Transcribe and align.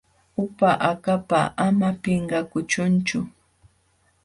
Upa 0.43 0.71
akapa 0.91 1.41
ama 1.67 1.89
pinqakuchunchu. 2.03 3.19